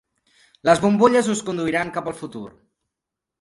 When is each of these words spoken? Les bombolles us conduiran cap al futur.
Les 0.69 0.79
bombolles 0.85 1.29
us 1.33 1.43
conduiran 1.51 1.93
cap 1.99 2.11
al 2.13 2.17
futur. 2.23 2.43